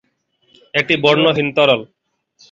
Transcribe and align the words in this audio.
এটি 0.73 0.93
বর্ণহীন 1.03 1.47
তরল। 1.57 1.81